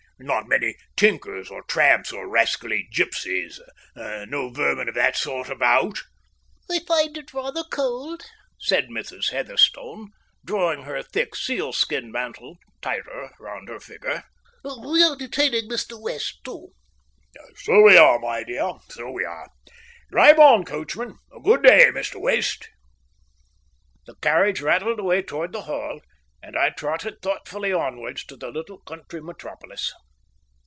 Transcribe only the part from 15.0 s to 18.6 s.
are detaining Mr. West, too." "So we are, my